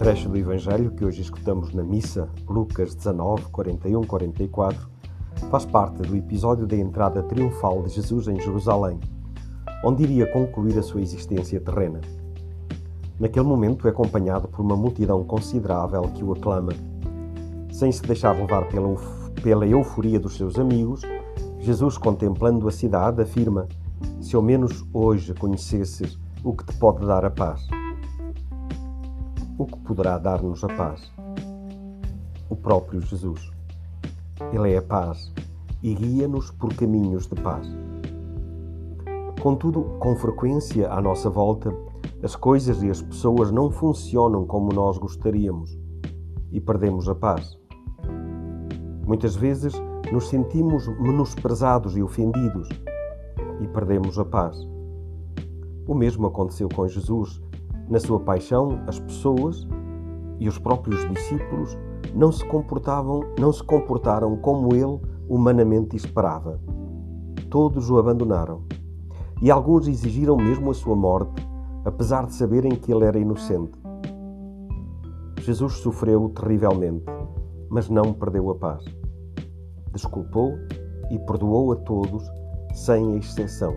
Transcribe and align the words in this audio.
trecho 0.00 0.30
do 0.30 0.38
Evangelho 0.38 0.92
que 0.92 1.04
hoje 1.04 1.20
escutamos 1.20 1.74
na 1.74 1.82
missa, 1.82 2.26
Lucas 2.48 2.94
19, 2.94 3.42
41, 3.50 4.00
44, 4.04 4.88
faz 5.50 5.66
parte 5.66 6.00
do 6.00 6.16
episódio 6.16 6.66
da 6.66 6.74
entrada 6.74 7.22
triunfal 7.22 7.82
de 7.82 7.90
Jesus 7.90 8.26
em 8.26 8.40
Jerusalém, 8.40 8.98
onde 9.84 10.04
iria 10.04 10.26
concluir 10.32 10.78
a 10.78 10.82
sua 10.82 11.02
existência 11.02 11.60
terrena. 11.60 12.00
Naquele 13.18 13.44
momento 13.44 13.86
é 13.86 13.90
acompanhado 13.90 14.48
por 14.48 14.62
uma 14.62 14.74
multidão 14.74 15.22
considerável 15.22 16.00
que 16.14 16.24
o 16.24 16.32
aclama. 16.32 16.72
Sem 17.70 17.92
se 17.92 18.00
deixar 18.00 18.34
levar 18.34 18.68
pela, 18.68 18.96
pela 19.42 19.66
euforia 19.66 20.18
dos 20.18 20.34
seus 20.34 20.58
amigos, 20.58 21.02
Jesus, 21.58 21.98
contemplando 21.98 22.66
a 22.66 22.72
cidade, 22.72 23.20
afirma: 23.20 23.68
Se 24.18 24.34
ao 24.34 24.40
menos 24.40 24.82
hoje 24.94 25.34
conhecesses 25.34 26.18
o 26.42 26.54
que 26.54 26.64
te 26.64 26.74
pode 26.78 27.04
dar 27.04 27.22
a 27.22 27.30
paz 27.30 27.68
o 29.60 29.66
que 29.66 29.78
poderá 29.80 30.16
dar-nos 30.16 30.64
a 30.64 30.68
paz? 30.68 31.12
O 32.48 32.56
próprio 32.56 32.98
Jesus. 33.02 33.50
Ele 34.54 34.72
é 34.72 34.78
a 34.78 34.82
paz 34.82 35.30
e 35.82 35.94
guia-nos 35.94 36.50
por 36.50 36.74
caminhos 36.74 37.26
de 37.26 37.34
paz. 37.42 37.68
Contudo, 39.42 39.82
com 39.98 40.16
frequência 40.16 40.90
à 40.90 40.98
nossa 41.02 41.28
volta, 41.28 41.76
as 42.22 42.34
coisas 42.34 42.82
e 42.82 42.88
as 42.88 43.02
pessoas 43.02 43.50
não 43.50 43.70
funcionam 43.70 44.46
como 44.46 44.72
nós 44.72 44.96
gostaríamos 44.96 45.78
e 46.50 46.58
perdemos 46.58 47.06
a 47.06 47.14
paz. 47.14 47.58
Muitas 49.06 49.36
vezes 49.36 49.74
nos 50.10 50.28
sentimos 50.30 50.88
menosprezados 50.98 51.98
e 51.98 52.02
ofendidos 52.02 52.66
e 53.60 53.68
perdemos 53.68 54.18
a 54.18 54.24
paz. 54.24 54.56
O 55.86 55.94
mesmo 55.94 56.26
aconteceu 56.26 56.68
com 56.70 56.88
Jesus 56.88 57.42
na 57.90 57.98
sua 57.98 58.20
paixão, 58.20 58.80
as 58.86 59.00
pessoas 59.00 59.66
e 60.38 60.48
os 60.48 60.58
próprios 60.58 61.06
discípulos 61.10 61.76
não 62.14 62.30
se 62.30 62.46
comportavam, 62.46 63.24
não 63.38 63.52
se 63.52 63.62
comportaram 63.64 64.36
como 64.36 64.74
ele 64.74 65.00
humanamente 65.28 65.96
esperava. 65.96 66.60
Todos 67.50 67.90
o 67.90 67.98
abandonaram. 67.98 68.62
E 69.42 69.50
alguns 69.50 69.88
exigiram 69.88 70.36
mesmo 70.36 70.70
a 70.70 70.74
sua 70.74 70.94
morte, 70.94 71.46
apesar 71.84 72.26
de 72.26 72.34
saberem 72.34 72.72
que 72.72 72.92
ele 72.92 73.04
era 73.04 73.18
inocente. 73.18 73.72
Jesus 75.40 75.74
sofreu 75.78 76.28
terrivelmente, 76.28 77.06
mas 77.68 77.88
não 77.88 78.12
perdeu 78.12 78.50
a 78.50 78.54
paz. 78.54 78.84
Desculpou 79.92 80.54
e 81.10 81.18
perdoou 81.18 81.72
a 81.72 81.76
todos, 81.76 82.22
sem 82.72 83.16
exceção. 83.16 83.74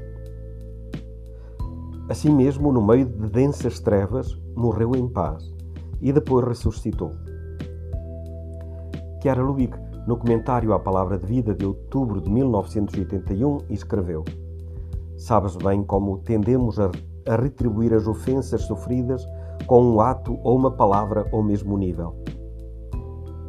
Assim 2.09 2.33
mesmo, 2.33 2.71
no 2.71 2.85
meio 2.85 3.05
de 3.05 3.29
densas 3.29 3.79
trevas, 3.79 4.37
morreu 4.55 4.93
em 4.95 5.07
paz 5.07 5.53
e 6.01 6.11
depois 6.11 6.45
ressuscitou. 6.45 7.11
Chiara 9.21 9.41
Lubick, 9.41 9.77
no 10.05 10.17
comentário 10.17 10.73
à 10.73 10.79
Palavra 10.79 11.17
de 11.17 11.25
Vida 11.25 11.55
de 11.55 11.65
outubro 11.65 12.19
de 12.19 12.29
1981, 12.29 13.59
escreveu: 13.69 14.25
Sabes 15.17 15.55
bem 15.55 15.81
como 15.81 16.17
tendemos 16.17 16.77
a, 16.77 16.91
a 17.25 17.37
retribuir 17.37 17.93
as 17.93 18.05
ofensas 18.05 18.63
sofridas 18.63 19.25
com 19.65 19.81
um 19.81 20.01
ato 20.01 20.37
ou 20.43 20.57
uma 20.57 20.71
palavra 20.71 21.25
ao 21.31 21.41
mesmo 21.41 21.77
nível. 21.77 22.21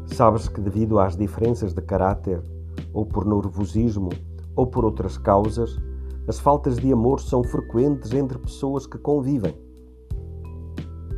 Sabes 0.06 0.46
que, 0.48 0.60
devido 0.60 1.00
às 1.00 1.16
diferenças 1.16 1.74
de 1.74 1.82
caráter, 1.82 2.40
ou 2.92 3.04
por 3.04 3.26
nervosismo, 3.26 4.10
ou 4.54 4.64
por 4.64 4.84
outras 4.84 5.18
causas, 5.18 5.76
as 6.26 6.38
faltas 6.38 6.76
de 6.76 6.90
amor 6.90 7.20
são 7.20 7.44
frequentes 7.44 8.14
entre 8.14 8.38
pessoas 8.38 8.86
que 8.86 8.96
convivem. 8.96 9.54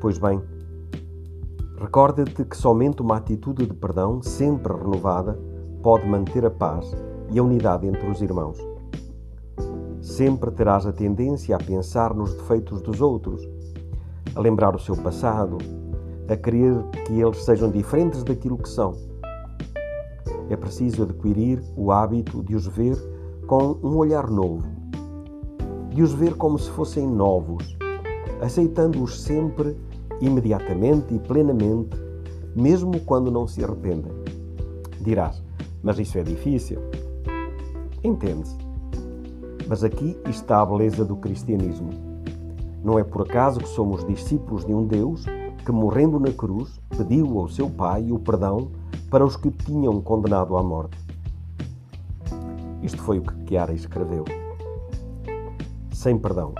Pois 0.00 0.18
bem, 0.18 0.42
recorda-te 1.78 2.44
que 2.44 2.56
somente 2.56 3.02
uma 3.02 3.16
atitude 3.16 3.66
de 3.66 3.74
perdão, 3.74 4.20
sempre 4.20 4.72
renovada, 4.74 5.38
pode 5.80 6.08
manter 6.08 6.44
a 6.44 6.50
paz 6.50 6.92
e 7.30 7.38
a 7.38 7.42
unidade 7.42 7.86
entre 7.86 8.08
os 8.10 8.20
irmãos. 8.20 8.58
Sempre 10.00 10.50
terás 10.50 10.86
a 10.86 10.92
tendência 10.92 11.54
a 11.54 11.58
pensar 11.58 12.12
nos 12.12 12.34
defeitos 12.34 12.82
dos 12.82 13.00
outros, 13.00 13.40
a 14.34 14.40
lembrar 14.40 14.74
o 14.74 14.78
seu 14.78 14.96
passado, 14.96 15.58
a 16.28 16.36
querer 16.36 16.82
que 17.06 17.20
eles 17.20 17.44
sejam 17.44 17.70
diferentes 17.70 18.24
daquilo 18.24 18.58
que 18.58 18.68
são. 18.68 18.92
É 20.50 20.56
preciso 20.56 21.04
adquirir 21.04 21.62
o 21.76 21.92
hábito 21.92 22.42
de 22.42 22.56
os 22.56 22.66
ver 22.66 22.96
com 23.46 23.78
um 23.82 23.96
olhar 23.96 24.28
novo 24.28 24.75
de 25.96 26.02
os 26.02 26.12
ver 26.12 26.34
como 26.34 26.58
se 26.58 26.70
fossem 26.72 27.06
novos, 27.06 27.74
aceitando-os 28.42 29.18
sempre, 29.22 29.74
imediatamente 30.20 31.14
e 31.14 31.18
plenamente, 31.18 31.96
mesmo 32.54 33.00
quando 33.00 33.30
não 33.30 33.46
se 33.46 33.64
arrependem. 33.64 34.12
Dirás, 35.00 35.42
mas 35.82 35.98
isso 35.98 36.18
é 36.18 36.22
difícil. 36.22 36.82
Entende-se. 38.04 38.58
Mas 39.66 39.82
aqui 39.82 40.18
está 40.28 40.60
a 40.60 40.66
beleza 40.66 41.02
do 41.02 41.16
cristianismo. 41.16 41.88
Não 42.84 42.98
é 42.98 43.02
por 43.02 43.22
acaso 43.22 43.60
que 43.60 43.68
somos 43.70 44.04
discípulos 44.04 44.66
de 44.66 44.74
um 44.74 44.86
Deus 44.86 45.24
que, 45.64 45.72
morrendo 45.72 46.20
na 46.20 46.30
cruz, 46.30 46.78
pediu 46.94 47.38
ao 47.38 47.48
seu 47.48 47.70
Pai 47.70 48.12
o 48.12 48.18
perdão 48.18 48.68
para 49.10 49.24
os 49.24 49.34
que 49.34 49.48
o 49.48 49.50
tinham 49.50 49.98
condenado 50.02 50.58
à 50.58 50.62
morte. 50.62 50.98
Isto 52.82 53.00
foi 53.00 53.18
o 53.18 53.22
que 53.22 53.48
Chiara 53.48 53.72
escreveu 53.72 54.26
sem 55.96 56.18
perdão, 56.18 56.54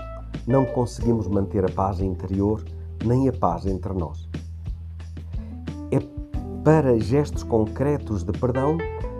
não 0.47 0.65
conseguimos 0.65 1.27
manter 1.27 1.63
a 1.63 1.71
paz 1.71 2.01
interior 2.01 2.65
nem 3.05 3.29
a 3.29 3.31
paz 3.33 3.67
entre 3.67 3.93
nós. 3.93 4.27
É 5.91 5.99
para 6.63 6.99
gestos 6.99 7.43
concretos 7.43 8.23
de 8.23 8.31
perdão 8.31 8.77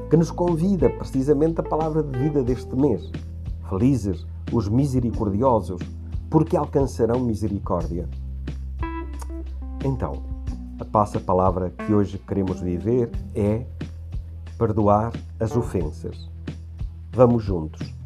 que 0.09 0.17
nos 0.17 0.31
convida 0.31 0.89
precisamente 0.89 1.59
a 1.59 1.63
palavra 1.63 2.01
de 2.01 2.17
vida 2.17 2.41
deste 2.41 2.75
mês. 2.75 3.11
Felizes 3.69 4.25
os 4.51 4.67
misericordiosos, 4.67 5.81
porque 6.31 6.57
alcançarão 6.57 7.19
misericórdia. 7.19 8.09
Então, 9.85 10.23
a 10.79 10.85
passa-palavra 10.85 11.69
que 11.69 11.93
hoje 11.93 12.17
queremos 12.17 12.59
viver 12.59 13.11
é 13.35 13.67
perdoar 14.57 15.13
as 15.39 15.55
ofensas. 15.55 16.27
Vamos 17.11 17.43
juntos. 17.43 17.97